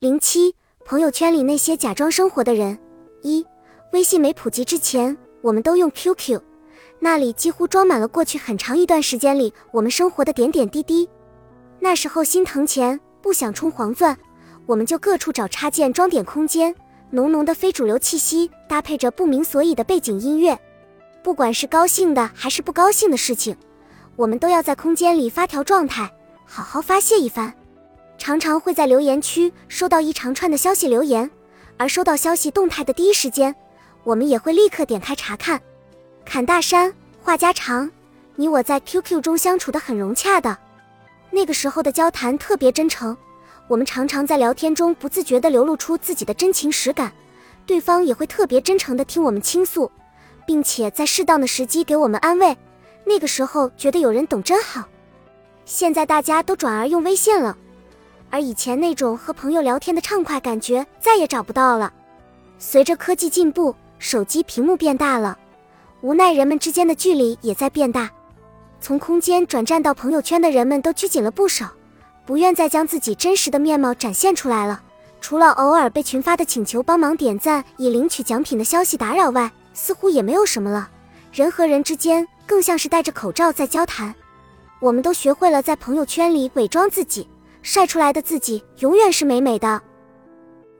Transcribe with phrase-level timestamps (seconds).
[0.00, 0.54] 零七，
[0.86, 2.78] 朋友圈里那些假装生活的人。
[3.20, 3.44] 一，
[3.92, 6.40] 微信没普及之前，我们都用 QQ，
[7.00, 11.06] 那里几乎装满了过去很长一段时间里我们生活的点点滴滴。
[11.80, 14.16] 那时候心疼钱，不想充黄钻，
[14.64, 16.74] 我们就各处找插件装点空间，
[17.10, 20.58] 浓浓的非主流气息搭配着不明所以的背景音乐。
[21.22, 23.54] 不管是高兴的还是不高兴的事情，
[24.16, 26.10] 我们都要在空间里发条状态，
[26.46, 27.52] 好好发泄一番。
[28.20, 31.28] 常常会在留言区收到一长串的消息留言，
[31.78, 33.56] 而收到消息动态的第一时间，
[34.04, 35.58] 我们也会立刻点开查看。
[36.26, 37.90] 侃大山，话家常，
[38.36, 40.58] 你我在 QQ 中相处的很融洽的，
[41.30, 43.16] 那个时候的交谈特别真诚，
[43.68, 47.10] 我们常常在聊天中不自觉地流露出自己的真情实感，
[47.64, 49.90] 对方也会特别真诚地听我们倾诉，
[50.46, 52.54] 并且在适当的时机给我们安慰。
[53.06, 54.86] 那个时候觉得有人懂真好。
[55.64, 57.56] 现在大家都转而用微信了。
[58.30, 61.92] 而以前那种和朋友聊天的畅快感觉再也找不到了。
[62.58, 65.36] 随着科技进步，手机屏幕变大了，
[66.00, 68.10] 无奈人们之间的距离也在变大。
[68.80, 71.70] 从空间转战到朋友圈的人们都拘谨了不少，
[72.24, 74.80] 不愿再将自己真实的面貌展现出来了。
[75.20, 80.88] 除了偶尔被群发的请求帮忙点赞以领取奖品的消息打扰外，似乎也没有什么了。
[81.32, 84.14] 人和人之间更像是戴着口罩在交谈。
[84.80, 87.28] 我们都学会了在朋友圈里伪装自己。
[87.62, 89.80] 晒出来的自己永远是美美的，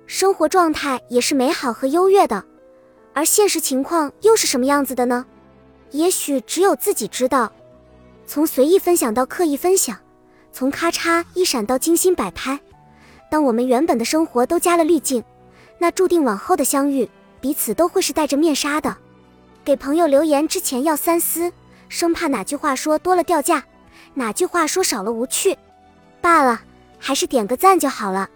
[0.07, 2.45] 生活状态也是美好和优越的，
[3.13, 5.27] 而现实情况又是什么样子的呢？
[5.91, 7.53] 也许只有自己知道。
[8.27, 9.97] 从随意分享到刻意分享，
[10.53, 12.59] 从咔嚓一闪到精心摆拍，
[13.31, 15.23] 当我们原本的生活都加了滤镜，
[15.79, 17.09] 那注定往后的相遇，
[17.41, 18.97] 彼此都会是戴着面纱的。
[19.65, 21.53] 给朋友留言之前要三思，
[21.89, 23.63] 生怕哪句话说多了掉价，
[24.15, 25.59] 哪句话说少了无趣。
[26.21, 26.63] 罢了。
[27.01, 28.29] 还是点个赞就好了，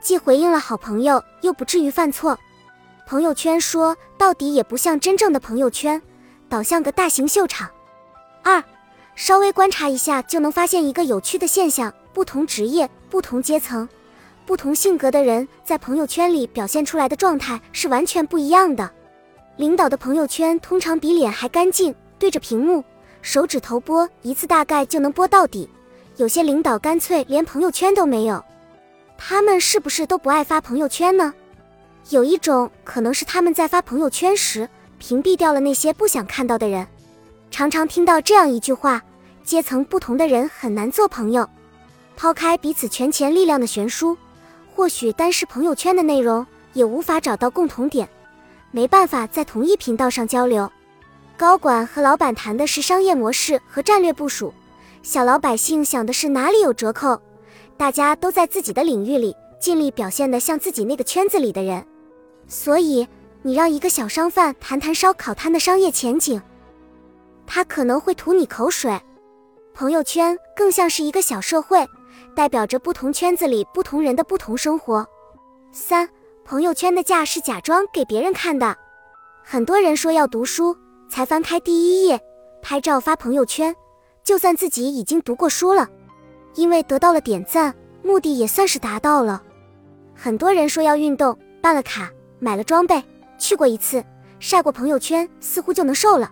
[0.00, 2.38] 既回应了好朋友，又不至于犯错。
[3.06, 6.02] 朋友圈说到底也不像真正的朋友圈，
[6.48, 7.70] 倒像个大型秀场。
[8.42, 8.62] 二，
[9.14, 13.88] 稍微观察一下就能发现一个有趣的现象：不同职业、不同阶层、
[14.44, 18.90] 不同性格的人在朋友圈里表现出来的状态是完全不一样的。
[19.56, 22.84] 领导的朋友圈通常比脸还干净，对着屏幕，
[23.22, 25.68] 手指头拨一次大概就能拨到底。
[26.18, 28.44] 有些领导干脆连朋友圈都没有，
[29.16, 31.32] 他们是不是都不爱发朋友圈呢？
[32.10, 34.68] 有一种可能是他们在发朋友圈时
[34.98, 36.84] 屏蔽掉了那些不想看到的人。
[37.52, 39.00] 常常听到这样一句话：
[39.44, 41.48] 阶层不同的人很难做朋友。
[42.16, 44.18] 抛开彼此权钱力量的悬殊，
[44.74, 48.08] 或许单是朋友圈的内容也无法找到共同点，
[48.72, 50.68] 没办法在同一频道上交流。
[51.36, 54.52] 高管和老板谈的是商业模式和战略部署。
[55.08, 57.18] 小老百姓想的是哪里有折扣，
[57.78, 61.82] 大家都在自己的领域里尽力表现的像自己那个圈子里的人，
[62.46, 63.08] 所以
[63.40, 66.38] 你让一个小商贩谈谈烧烤摊的商业前景，
[67.46, 69.00] 他可能会吐你口水。
[69.72, 71.88] 朋友圈更像是一个小社会，
[72.36, 75.06] 代表着不同圈子里不同人的不同生活。
[75.72, 76.06] 三，
[76.44, 78.76] 朋友圈的架是假装给别人看的，
[79.42, 80.76] 很多人说要读书
[81.08, 82.20] 才翻开第一页，
[82.60, 83.74] 拍照发朋友圈。
[84.28, 85.88] 就算自己已经读过书了，
[86.54, 89.42] 因为得到了点赞，目的也算是达到了。
[90.14, 93.02] 很多人说要运动，办了卡，买了装备，
[93.38, 94.04] 去过一次，
[94.38, 96.30] 晒过朋友圈，似乎就能瘦了。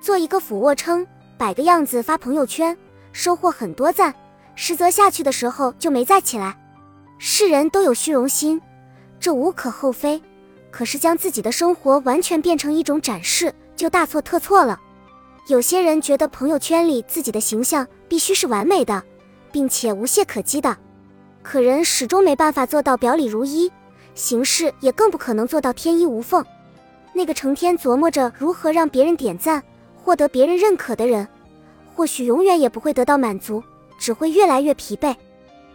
[0.00, 1.04] 做一个俯卧撑，
[1.36, 2.78] 摆个样子发朋友圈，
[3.10, 4.14] 收获很多赞，
[4.54, 6.56] 实则下去的时候就没再起来。
[7.18, 8.62] 世人都有虚荣心，
[9.18, 10.22] 这无可厚非。
[10.70, 14.78] 可是将自己的生活完全变成一种展示，就大错特错了。
[15.46, 19.02] 有些人觉得朋友圈里自己的形象必须是完美的，
[19.52, 20.74] 并且无懈可击的，
[21.42, 23.70] 可人始终没办法做到表里如一，
[24.14, 26.42] 形式也更不可能做到天衣无缝。
[27.12, 29.62] 那个成天琢磨着如何让别人点赞、
[30.02, 31.28] 获得别人认可的人，
[31.94, 33.62] 或许永远也不会得到满足，
[33.98, 35.14] 只会越来越疲惫。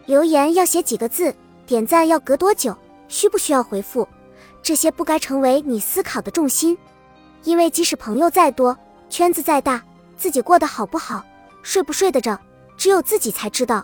[0.08, 1.32] 留言要写几个字，
[1.68, 2.76] 点赞要隔多久，
[3.08, 4.08] 需不需要回复，
[4.64, 6.76] 这些不该成为你思考的重心，
[7.44, 8.76] 因为即使朋友再多。
[9.10, 9.84] 圈子再大，
[10.16, 11.26] 自己过得好不好，
[11.64, 12.40] 睡不睡得着，
[12.78, 13.84] 只有自己才知道。